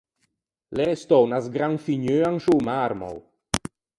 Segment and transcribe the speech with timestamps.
[0.75, 3.17] L’é restou unna sgranfigneua in sciô marmao.